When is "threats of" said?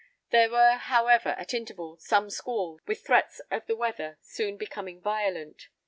3.05-3.67